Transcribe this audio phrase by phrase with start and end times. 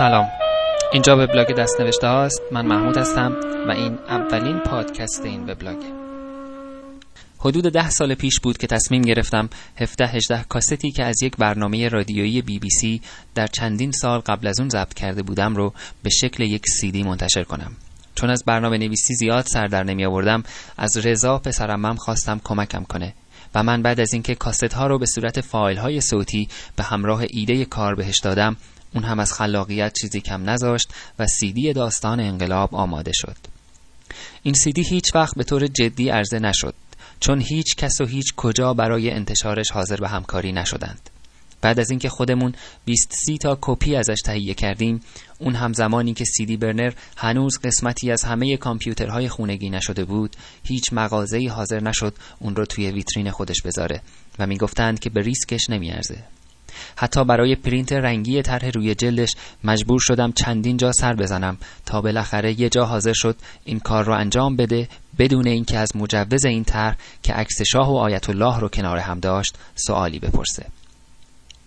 [0.00, 0.28] سلام.
[0.92, 2.42] اینجا وبلاگ دستنوشته هاست.
[2.52, 3.36] من محمود هستم
[3.68, 5.92] و این اولین پادکست این وبلاگه
[7.38, 11.88] حدود ده سال پیش بود که تصمیم گرفتم 17 18 کاستی که از یک برنامه
[11.88, 13.02] رادیویی بی بی سی
[13.34, 15.72] در چندین سال قبل از اون ضبط کرده بودم رو
[16.02, 17.72] به شکل یک سی دی منتشر کنم.
[18.14, 20.42] چون از برنامه نویسی زیاد سر در نمی آوردم
[20.78, 23.14] از رضا پسرمم خواستم کمکم کنه
[23.54, 27.24] و من بعد از اینکه کاست ها رو به صورت فایل های صوتی به همراه
[27.30, 28.56] ایده کار بهش دادم
[28.94, 33.36] اون هم از خلاقیت چیزی کم نذاشت و سیدی داستان انقلاب آماده شد.
[34.42, 36.74] این سیدی هیچ وقت به طور جدی عرضه نشد
[37.20, 41.10] چون هیچ کس و هیچ کجا برای انتشارش حاضر به همکاری نشدند.
[41.60, 45.00] بعد از اینکه خودمون 20 سی تا کپی ازش تهیه کردیم
[45.38, 50.92] اون هم زمانی که سیدی برنر هنوز قسمتی از همه کامپیوترهای خونگی نشده بود هیچ
[50.92, 54.02] مغازه‌ای حاضر نشد اون رو توی ویترین خودش بذاره
[54.38, 56.24] و می‌گفتند که به ریسکش نمیارزه.
[56.96, 62.60] حتی برای پرینت رنگی طرح روی جلدش مجبور شدم چندین جا سر بزنم تا بالاخره
[62.60, 66.96] یه جا حاضر شد این کار رو انجام بده بدون اینکه از مجوز این طرح
[67.22, 70.66] که عکس شاه و آیت الله رو کنار هم داشت سوالی بپرسه.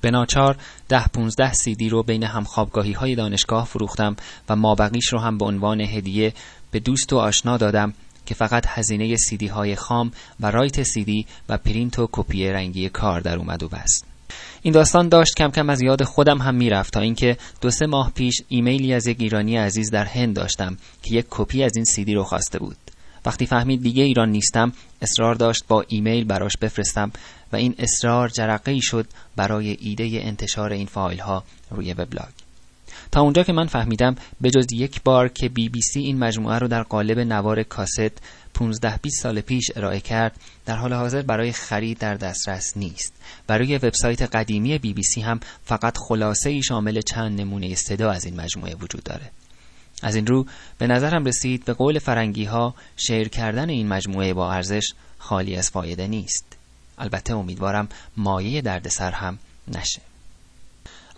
[0.01, 0.57] به ناچار
[0.89, 4.15] ده پونزده سیدی رو بین همخوابگاهی های دانشگاه فروختم
[4.49, 6.33] و مابقیش رو هم به عنوان هدیه
[6.71, 7.93] به دوست و آشنا دادم
[8.25, 13.21] که فقط هزینه سیدی های خام و write سیدی و پرینت و کپی رنگی کار
[13.21, 14.12] در اومد و بست.
[14.61, 18.11] این داستان داشت کم کم از یاد خودم هم می‌رفت تا اینکه دو سه ماه
[18.15, 22.13] پیش ایمیلی از یک ایرانی عزیز در هند داشتم که یک کپی از این سیدی
[22.13, 22.77] رو خواسته بود.
[23.25, 27.11] وقتی فهمید دیگه ایران نیستم اصرار داشت با ایمیل براش بفرستم
[27.51, 32.42] و این اصرار جرقه ای شد برای ایده انتشار این فایل ها روی وبلاگ.
[33.13, 36.59] تا اونجا که من فهمیدم به جز یک بار که بی بی سی این مجموعه
[36.59, 38.21] رو در قالب نوار کاست
[38.53, 43.13] 15 20 سال پیش ارائه کرد در حال حاضر برای خرید در دسترس نیست.
[43.47, 48.25] برای وبسایت قدیمی بی بی سی هم فقط خلاصه ای شامل چند نمونه صدا از
[48.25, 49.31] این مجموعه وجود داره.
[50.03, 50.45] از این رو
[50.77, 55.69] به نظرم رسید به قول فرنگی ها شیر کردن این مجموعه با ارزش خالی از
[55.69, 56.45] فایده نیست.
[56.97, 60.01] البته امیدوارم مایه دردسر هم نشه.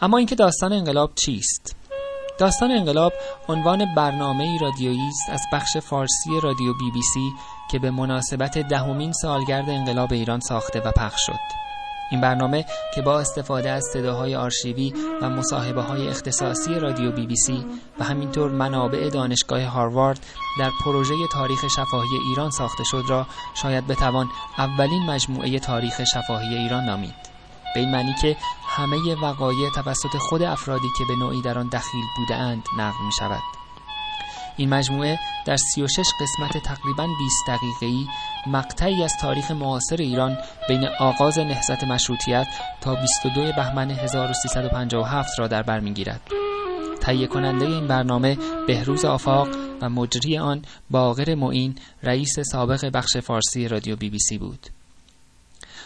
[0.02, 1.76] اما اینکه داستان انقلاب چیست؟
[2.38, 3.14] داستان انقلاب
[3.50, 7.32] عنوان برنامه رادیویی است از بخش فارسی رادیو بی بی سی
[7.72, 11.40] که به مناسبت دهمین سالگرد انقلاب ایران ساخته و پخش شد.
[12.12, 12.66] این برنامه
[12.96, 17.66] که با استفاده از صداهای آرشیوی و مصاحبه های اختصاصی رادیو بی بی سی
[18.00, 20.20] و همینطور منابع دانشگاه هاروارد
[20.60, 26.84] در پروژه تاریخ شفاهی ایران ساخته شد را شاید بتوان اولین مجموعه تاریخ شفاهی ایران
[26.84, 27.35] نامید.
[27.76, 28.38] به این معنی که
[28.68, 33.42] همه وقایع توسط خود افرادی که به نوعی در آن دخیل بودند نقل می شود
[34.58, 38.08] این مجموعه در 36 قسمت تقریبا 20 دقیقه‌ای
[38.48, 40.38] مقطعی از تاریخ معاصر ایران
[40.68, 42.48] بین آغاز نهضت مشروطیت
[42.82, 46.22] تا 22 بهمن 1357 را در بر می‌گیرد.
[47.02, 48.38] تهیه کننده این برنامه
[48.68, 49.48] بهروز آفاق
[49.82, 54.75] و مجری آن باقر معین رئیس سابق بخش فارسی رادیو بی بی سی بود.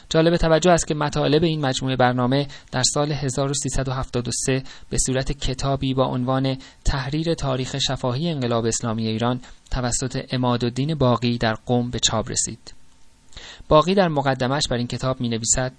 [0.10, 6.06] جالب توجه است که مطالب این مجموعه برنامه در سال 1373 به صورت کتابی با
[6.06, 12.74] عنوان تحریر تاریخ شفاهی انقلاب اسلامی ایران توسط امادالدین باقی در قم به چاپ رسید.
[13.68, 15.72] باقی در مقدمش بر این کتاب می نویسد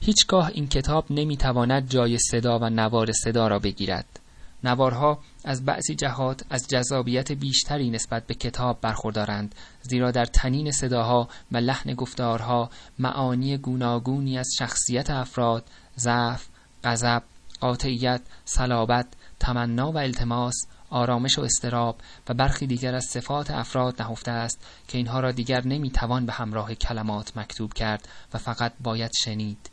[0.00, 4.20] هیچگاه این کتاب نمی تواند جای صدا و نوار صدا را بگیرد.
[4.64, 11.28] نوارها از بعضی جهات از جذابیت بیشتری نسبت به کتاب برخوردارند زیرا در تنین صداها
[11.52, 15.64] و لحن گفتارها معانی گوناگونی از شخصیت افراد
[15.98, 16.46] ضعف
[16.84, 17.22] غضب
[17.60, 19.06] قاطعیت صلابت
[19.40, 20.54] تمنا و التماس
[20.90, 21.96] آرامش و استراب
[22.28, 26.74] و برخی دیگر از صفات افراد نهفته است که اینها را دیگر نمی‌توان به همراه
[26.74, 29.70] کلمات مکتوب کرد و فقط باید شنید.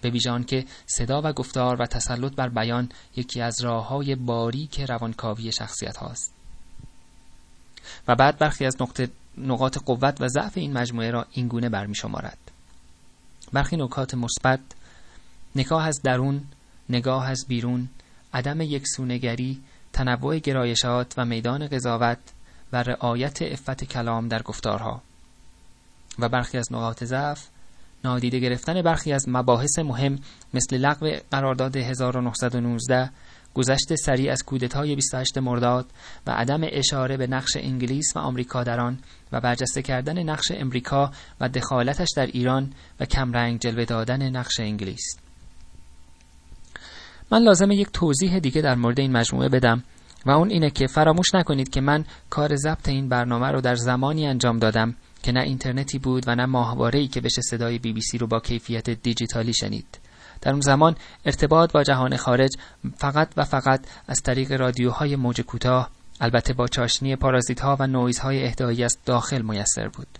[0.00, 4.80] به ویژان که صدا و گفتار و تسلط بر بیان یکی از راه های باریک
[4.80, 6.32] روانکاوی شخصیت هاست.
[8.08, 12.38] و بعد برخی از نقطه نقاط قوت و ضعف این مجموعه را اینگونه برمی شمارد
[13.52, 14.60] برخی نکات مثبت
[15.56, 16.44] نگاه از درون
[16.88, 17.88] نگاه از بیرون
[18.34, 19.62] عدم یکسونگری
[19.92, 22.18] تنوع گرایشات و میدان قضاوت
[22.72, 25.02] و رعایت افت کلام در گفتارها.
[26.18, 27.48] و برخی از نقاط ضعف
[28.04, 30.18] نادیده گرفتن برخی از مباحث مهم
[30.54, 33.10] مثل لغو قرارداد 1919
[33.54, 35.86] گذشت سریع از کودتای 28 مرداد
[36.26, 38.98] و عدم اشاره به نقش انگلیس و آمریکا در آن
[39.32, 41.10] و برجسته کردن نقش امریکا
[41.40, 45.16] و دخالتش در ایران و کمرنگ جلوه دادن نقش انگلیس.
[47.32, 49.84] من لازم یک توضیح دیگه در مورد این مجموعه بدم
[50.26, 54.26] و اون اینه که فراموش نکنید که من کار ضبط این برنامه رو در زمانی
[54.26, 58.18] انجام دادم که نه اینترنتی بود و نه ماهواره‌ای که بشه صدای بی بی سی
[58.18, 59.98] رو با کیفیت دیجیتالی شنید.
[60.40, 62.50] در اون زمان ارتباط با جهان خارج
[62.96, 65.90] فقط و فقط از طریق رادیوهای موج کوتاه
[66.20, 70.19] البته با چاشنی پارازیت ها و نویز های اهدایی از داخل میسر بود.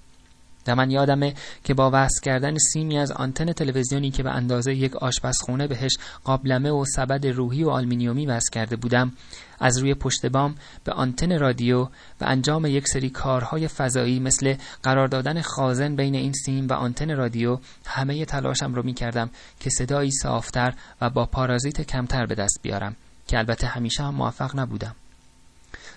[0.74, 1.34] من یادمه
[1.64, 5.92] که با وصل کردن سیمی از آنتن تلویزیونی که به اندازه یک آشپزخونه بهش
[6.24, 9.12] قابلمه و سبد روحی و آلمینیومی وصل کرده بودم
[9.60, 11.88] از روی پشت بام به آنتن رادیو و
[12.20, 17.58] انجام یک سری کارهای فضایی مثل قرار دادن خازن بین این سیم و آنتن رادیو
[17.86, 19.30] همه تلاشم رو می کردم
[19.60, 22.96] که صدایی صافتر و با پارازیت کمتر به دست بیارم
[23.26, 24.94] که البته همیشه هم موفق نبودم.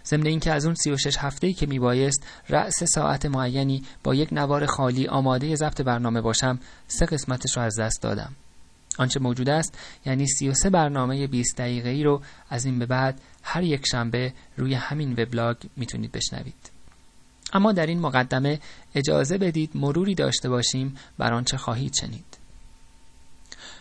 [0.05, 5.07] ضمن اینکه از اون 36 هفته‌ای که میبایست رأس ساعت معینی با یک نوار خالی
[5.07, 8.35] آماده ضبط برنامه باشم سه قسمتش رو از دست دادم.
[8.97, 13.63] آنچه موجود است یعنی 33 برنامه 20 دقیقه ای رو از این به بعد هر
[13.63, 16.71] یک شنبه روی همین وبلاگ می‌تونید بشنوید.
[17.53, 18.59] اما در این مقدمه
[18.95, 22.37] اجازه بدید مروری داشته باشیم بر آنچه خواهید شنید.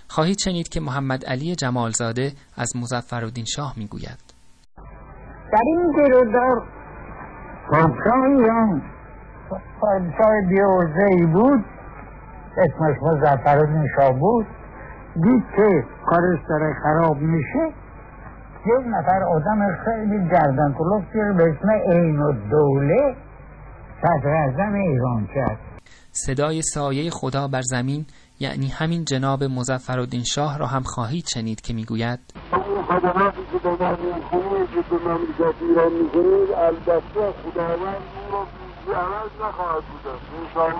[0.08, 4.31] خواهید شنید که محمد علی جمالزاده از مظفرالدین شاه می‌گوید.
[5.52, 6.62] در این گرودار.
[7.70, 8.82] پادشاه ایران
[9.80, 11.64] پادشاه بیوزه ای بود
[12.56, 13.58] اسمش مزفر
[13.98, 14.46] و بود
[15.14, 17.72] دید که کارش داره خراب میشه
[18.66, 23.14] یک نفر آدم خیلی گردن کلوف به اسم عین و دوله
[24.02, 25.58] صدر ایران کرد.
[26.12, 28.06] صدای سایه خدا بر زمین
[28.42, 32.20] یعنی همین جناب مزفر شاه را هم خواهید شنید که می‌گوید
[32.52, 33.96] اون خدماتی که به من
[34.90, 39.82] به مملکت ایران می‌کنید البته خداوند او بیزی عوض نخواهد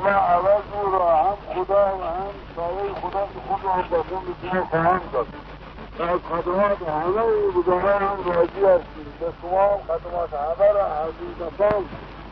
[0.09, 4.65] عوض او را هم خدا و هم سایه خدا که خود را به خون بسیار
[4.65, 5.27] خواهند داد
[6.01, 7.23] از خدمات همه
[7.57, 10.73] بزرگان هم راضی هستیم به شما خدمات همه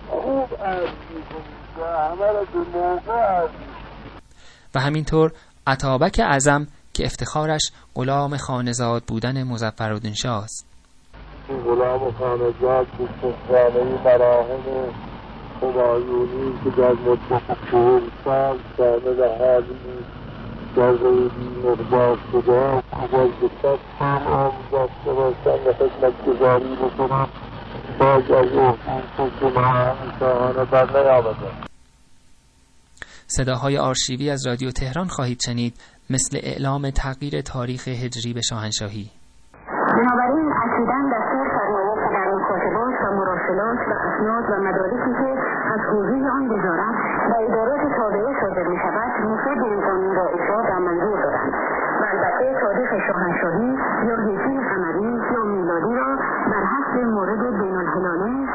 [0.08, 3.69] خوب عرض می‌کنید و همه را به
[4.74, 5.32] و همینطور
[5.66, 10.66] عطابک اعظم که افتخارش غلام خانزاد بودن مزفرالدین شاه است
[11.64, 13.10] غلام خانزاد بود
[13.48, 14.90] خانه مراحل
[15.62, 19.76] همایونی که در مدت چهل سال شامل حالی
[20.76, 27.28] در غیبی مقدار شده قبل به هم آن داشته باشم و خدمت گذاری بکنم.
[27.98, 29.50] باز از احسان که
[30.20, 31.69] شاهانه بر نیامده.
[33.36, 35.74] صداهای آرشیوی از رادیو تهران خواهید شنید
[36.14, 39.06] مثل اعلام تغییر تاریخ هجری به شاهنشاهی.
[39.98, 45.30] بنابراین اکیدا دستور فرمایید که در اون کاتبات و مراسلات و اسناد و مدارکی که
[45.74, 46.96] از حوزه آن وزارت
[47.30, 51.52] و ادارات تابعه صادر می شود مفید این قانون را اجرا در منظور دارند.
[52.00, 53.70] و البته تاریخ شاهنشاهی
[54.08, 56.10] یا هجری قمری یا میلادی را
[56.52, 58.46] بر حسب مورد بین الهلالی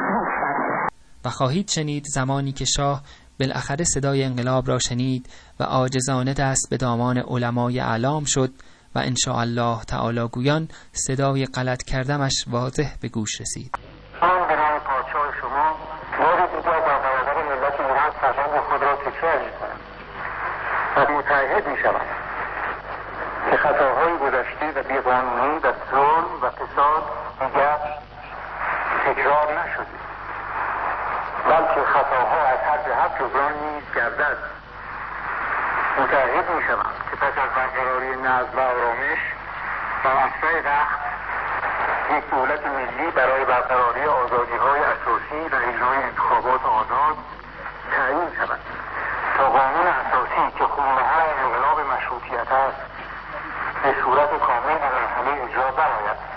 [1.24, 3.02] و خواهید شنید زمانی که شاه
[3.40, 5.28] بالاخره صدای انقلاب را شنید
[5.60, 8.50] و عاجزانه دست به دامان علمای اعلام شد
[8.94, 13.78] و ان الله تعالی گویان صدای غلط کردمش واضح به گوش رسید.
[14.22, 15.74] من نام پادشاه شما.
[16.18, 19.40] بار دیگر در برابر ملت ایران سرهنگ خود را تکرار
[20.96, 22.06] و متعهد می‌شوم.
[23.50, 27.02] که خطاهای گذشته و بیقانونی و ظلم و فساد
[27.40, 27.78] دیگر
[29.06, 29.95] تکرار نشده.
[31.76, 34.38] بلکه خطاها از هر جهت جبران نیز گردد.
[35.98, 39.18] متعهد می شوم که پس از برقراری نظم و آرامش
[40.04, 40.98] و مقطع وقت
[42.10, 47.16] یک دولت ملی برای برقراری آزادی های اساسی و اجرای انتخابات آزاد
[47.96, 48.60] تعیین شود.
[49.36, 52.80] تا قانون اساسی که خونهر انقلاب مشروطیت است
[53.82, 56.36] به صورت کامل و مرحله اجرا برآید.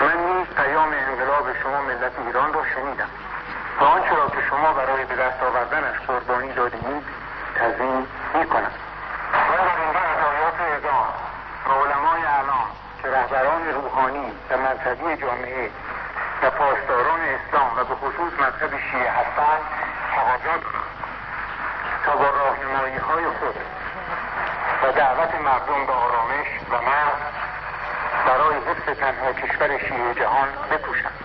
[0.00, 3.10] من نیز پیام انقلاب شما ملت ایران را شنیدم.
[3.80, 7.04] و آنچه را که شما برای به دست آوردنش قربانی دادید
[7.54, 8.72] تضمین می‌کنم.
[9.32, 11.08] من در اینجا از آیات اعظام
[11.66, 12.66] و علمای اعلام
[13.02, 15.70] که رهبران روحانی و مذهبی جامعه
[16.42, 19.64] و پاسداران اسلام و به خصوص مذهب شیعه هستند
[20.14, 20.58] تقاضا
[22.06, 23.56] تا با راهنمایی های خود
[24.82, 27.32] و دعوت مردم به آرامش و مرد
[28.26, 31.24] برای حفظ تنها کشور شیعه جهان بکوشند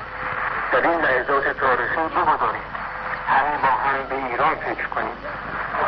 [0.71, 2.61] در این لحظات تاریخی بگذاریم
[3.27, 5.17] همه با هم به ایران فکر کنیم.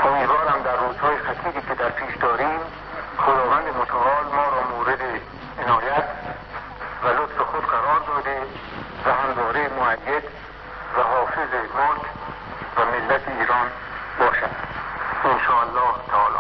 [0.05, 2.59] امیدوارم در روزهای خطیری که در پیش داریم
[3.17, 5.01] خداوند متعال ما را مورد
[5.59, 6.05] عنایت
[7.03, 8.37] و لطف خود قرار داده
[9.05, 10.23] و همواره معید
[10.97, 12.05] و حافظ ملک
[12.77, 13.67] و ملت ایران
[14.19, 14.55] باشد.
[15.23, 16.35] انشاءالله تعالی.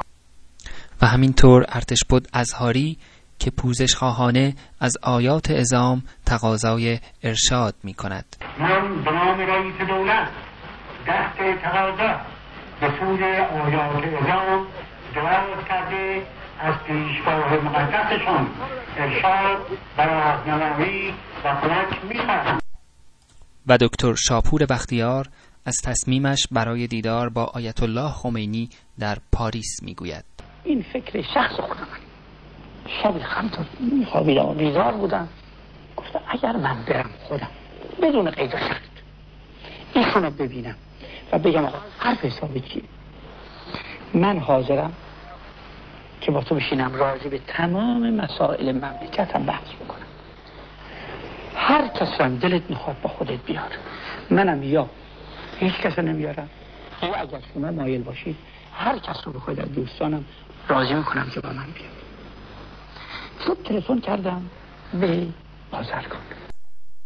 [1.01, 2.97] و همینطور ارتش بود ازهاری
[3.39, 8.25] که پوزش خواهانه از آیات ازام تقاضای ارشاد می کند
[8.59, 10.27] من به نام رئیس دولت
[11.07, 12.19] دست تقاضا
[12.81, 14.65] به سوی آیات ازام
[15.15, 16.21] دراز کرده
[16.59, 18.47] از پیشگاه مقدسشان
[18.97, 19.57] ارشاد
[19.97, 21.13] و راهنمایی
[21.45, 22.59] و کمک می‌خواهم
[23.67, 25.25] و دکتر شاپور بختیار
[25.65, 30.25] از تصمیمش برای دیدار با آیت الله خمینی در پاریس می‌گوید.
[30.63, 31.87] این فکر شخص خودم.
[33.03, 35.27] شب خمتون میخوابیدم و بیزار بودم.
[35.97, 37.49] گفتم اگر من برم خودم
[38.01, 38.81] بدون قید و شرط
[39.93, 40.75] ایشون رو ببینم.
[41.31, 42.83] و بگم آقا حرف حساب چیه
[44.13, 44.93] من حاضرم
[46.21, 50.05] که با تو بشینم راضی به تمام مسائل مملکتم بحث بکنم.
[51.55, 53.71] هر کس هم دلت می‌خواد با خودت بیار.
[54.29, 54.89] منم یا
[55.59, 56.49] هیچ کس رو نمیارم.
[57.03, 58.35] یا اگر شما مایل باشید
[58.73, 60.25] هر کس رو بخواید از دوستانم
[60.67, 61.91] راضی می‌کنم که با من بیاد.
[63.39, 64.49] صبح تلفن کردم
[64.93, 65.27] به
[65.71, 66.21] بازرگان.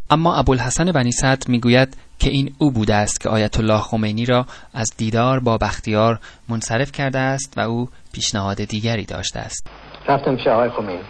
[0.10, 4.46] اما ابوالحسن بنی صدر می‌گوید که این او بوده است که آیت الله خمینی را
[4.74, 6.20] از دیدار با بختیار
[6.50, 9.68] منصرف کرده است و او پیشنهاد دیگری داشته است.
[10.08, 11.04] رفتم پیش آقای خمینی.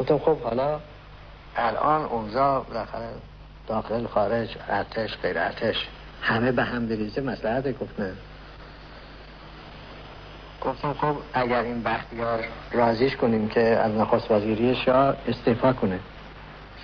[0.00, 0.80] گفتم خب حالا؟
[1.56, 3.10] الان اوضاع بالاخره
[3.66, 5.76] داخل خارج ارتش غیر ارتش
[6.22, 8.12] همه به هم بریزه مسئله گفت نه
[10.60, 15.98] گفتم خب اگر این بختیار رازیش کنیم که از نخست وزیری شاه استعفا کنه.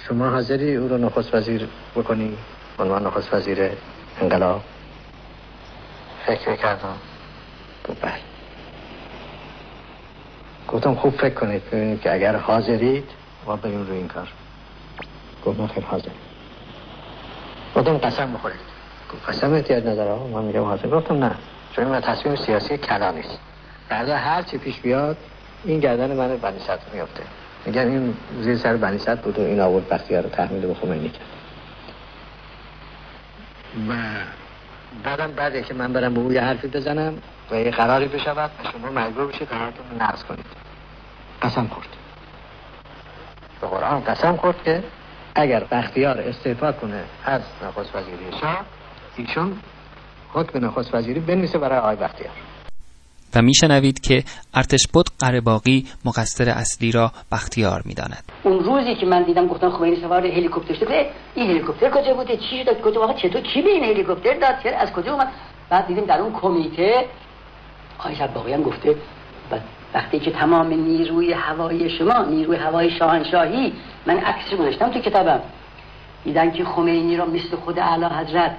[0.08, 2.36] شما حاضری او رو نخست وزیر بکنی؟
[2.78, 3.70] عنوان نخست وزیر
[4.20, 4.62] انقلاب.
[6.26, 6.96] فکر کردم
[8.02, 8.12] بله.
[10.68, 13.04] گفتم خوب فکر کنید ببینید که اگر حاضرید
[13.46, 14.28] ما بریم روی این کار.
[15.46, 16.08] گفت من خیلی حاضر.
[17.76, 18.60] گفتم قسم بخورید.
[19.12, 20.88] گفت قسم احتیاج نداره من میگم حاضر.
[20.88, 21.34] گفتم نه.
[21.72, 23.38] چون من تصمیم سیاسی کلا نیست.
[23.88, 25.16] بعدا هر چی پیش بیاد
[25.64, 27.22] این گردن من بنی صدر میفته
[27.66, 31.08] میگن این زیر سر بنی صدر بود و این آورد بختیار رو تحمیل به خمینی
[31.08, 31.26] کرد
[33.88, 33.94] و
[35.04, 37.14] بعدم بعد که من برم به او یه حرفی بزنم
[37.50, 40.46] و یه قراری بشود و شما مجبور بشید قرارتون رو نقض کنید.
[41.42, 41.88] قسم خورد.
[43.60, 44.82] به قرآن قسم خورد که
[45.34, 48.64] اگر بختیار استعفا کنه از نخست وزیری شاه
[49.16, 49.58] ایشون
[50.32, 52.45] حکم نخست وزیری بنویسه برای آقای بختیار.
[53.34, 58.24] و میشنوید که ارتش بود قرباقی مقصر اصلی را بختیار می‌داند.
[58.42, 62.64] اون روزی که من دیدم گفتن خمینی سوار هلیکوپتر شده این هلیکوپتر کجا بوده؟ چی
[62.64, 65.28] شد کجا؟ واقعا چطور؟ کی به این هلیکوپتر داد؟ چرا؟ از کجا اومد؟
[65.70, 67.04] بعد دیدیم در اون کمیته
[67.98, 68.96] آقای شباقی هم گفته
[69.94, 73.72] وقتی که تمام نیروی هوایی شما نیروی هوایی شاهنشاهی
[74.06, 75.40] من عکسش گذاشتم تو کتابم.
[76.24, 78.56] دیدن که خمینی را مثل خود اعلی حضرت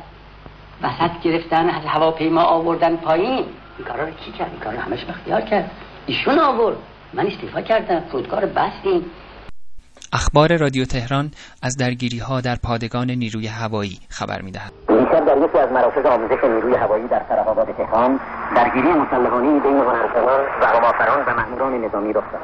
[0.82, 3.46] وسط گرفتن از هواپیما آوردن پایین
[3.78, 5.72] این کارا رو کی کرد؟ این کارا همش بختیار کرد.
[6.06, 6.78] ایشون آورد.
[7.14, 8.00] من استعفا کردم.
[8.00, 9.06] فرودگاه رو بستیم
[10.14, 11.32] اخبار رادیو تهران
[11.64, 14.72] از درگیری ها در پادگان نیروی هوایی خبر می دهد.
[14.88, 18.20] دیشب در یکی از مراکز آموزش نیروی هوایی در سرحدات تهران
[18.56, 22.42] درگیری مسلحانه بین هنرمندان و همافران و مأموران نظامی رخ داد.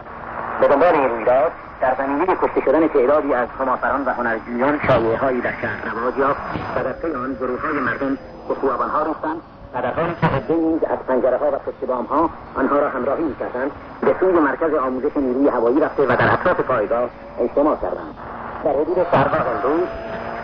[0.62, 5.54] به دنبال این رویداد در زمینه کشته شدن تعدادی از همافران و هنرجویان شایعههایی در
[5.62, 6.42] شهر رواج یافت
[6.76, 9.42] و در پی آن گروههای مردم به خیابانها ریختند
[9.74, 12.90] و در حالی که عده نیز از پنجره ها و پشت بام ها آنها را
[12.90, 13.72] همراهی می‌کردند.
[14.02, 18.16] به سوی مرکز آموزش نیروی هوایی رفته و در اطراف پایگاه اجتماع کردند.
[18.64, 19.88] در حدود شهرها روز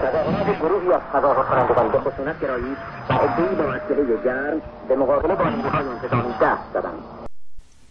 [0.02, 2.76] تظاهرات گروهی از تظاهر کنندگان به خشونت گرایی
[3.10, 7.04] و عدهای با اسلحه گرم به مقابله با نیروهای انتظامی دست زدند.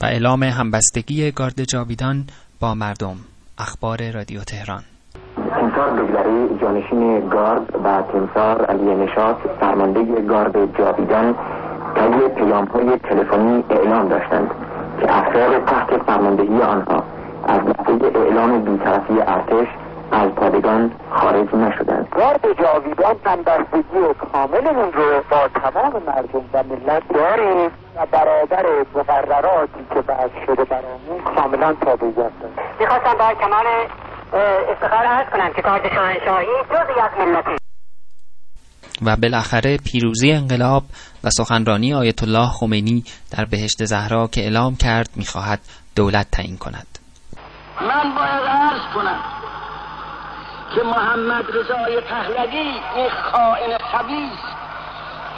[0.01, 2.25] و اعلام همبستگی گارد جاویدان
[2.61, 3.17] با مردم.
[3.59, 4.83] اخبار رادیو تهران.
[5.59, 11.35] تیمسار بگذری جانشین گارد و تیمسار علی نشاط فرمانده گارد جاویدان
[11.95, 14.51] طی پیام های تلفنی اعلام داشتند
[15.01, 17.03] که افراد تحت فرماندهی آنها
[17.49, 19.69] از لحظه اعلام بیطرفی ارتش
[20.13, 22.09] از پادگان خارج نشدند.
[22.17, 30.01] گارد جاویدان همبستگی کاملمون رو با تمام مردم و ملت داریم و برابر مقرراتی که
[30.01, 32.57] بعد شده برامون کاملا تابعیت داریم.
[32.81, 33.67] می‌خواستم با کمال
[34.35, 37.57] افتخار عرض کنم که گارد شاهنشاهی جزی از ملته
[39.03, 40.83] و بالاخره پیروزی انقلاب
[41.25, 43.05] و سخنرانی آیت الله خمینی
[43.37, 45.61] در بهشت زهرا که اعلام کرد می‌خواهد
[45.97, 46.87] دولت تعیین کند.
[47.81, 49.21] من باید عرض کنم
[50.75, 54.39] که محمد رضای پهلوی این خائن خبیث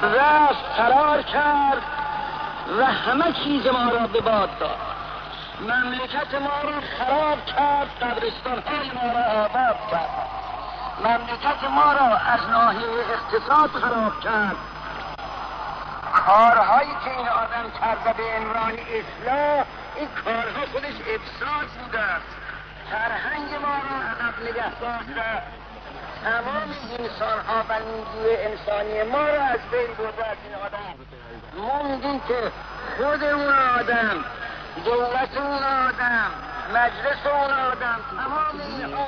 [0.03, 1.83] رفت قرار کرد
[2.79, 4.90] و همه چیز ما را به باد داد.
[5.61, 10.11] مملکت ما را خراب کرد قبرستان های ما را آباد کرد.
[11.05, 14.57] مملکت ما را از ناحیه اقتصاد خراب کرد.
[16.27, 19.65] کارهایی که این آدم کرده به عنوان اصلاح
[19.97, 22.37] این کارها خودش افساد بوده است.
[22.91, 25.43] فرهنگ ما را عقب نگه داشته
[26.25, 30.95] تمام انسان ها و نیروی انسانی ما را از بین برده از این آدم.
[31.57, 32.53] موندیم که
[32.97, 34.25] خود اون آدم
[34.85, 36.31] دولت اون آدم
[36.75, 39.07] مجلس اون آدم تمام اینها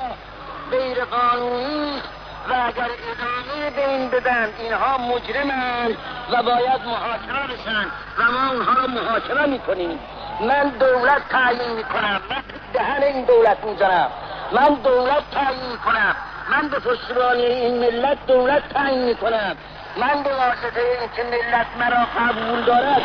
[0.71, 2.01] غیر قانونی
[2.49, 5.97] و اگر ادامه به این بدن اینها مجرمند
[6.31, 7.85] و باید محاکمه بشن.
[8.17, 9.99] و ما اونها رو محاکمه می‌کنیم.
[10.39, 12.21] من دولت تعیین می‌کنم.
[12.29, 12.43] من
[12.73, 14.07] دهن این دولت می‌زنم
[14.51, 16.15] من دولت تعیین می‌کنم.
[16.49, 19.57] من به پشتیبانی این ملت دولت تعیین می‌کنم.
[19.97, 23.01] من به واسطه اینکه ملت مرا قبول دارد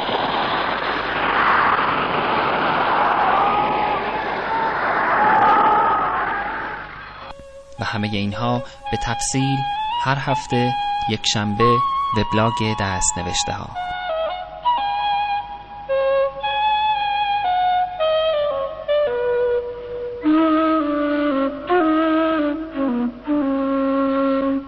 [7.80, 9.58] و همه اینها به تفصیل
[10.04, 10.72] هر هفته
[11.10, 11.76] یک شنبه
[12.16, 13.87] وبلاگ دست نوشته ها